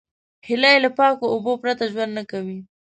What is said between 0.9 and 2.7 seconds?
پاکو اوبو پرته ژوند نه کوي